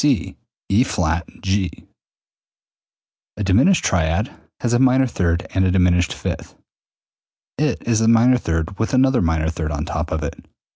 [0.03, 0.35] C
[0.71, 1.69] E[flat] G.
[3.37, 4.31] A diminished triad
[4.61, 6.55] has a minor third and a diminished fifth,
[7.59, 10.43] i.e., it is a minor third with another minor third on top of it.